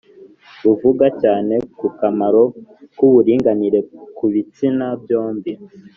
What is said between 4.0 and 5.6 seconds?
ku bitsina byombi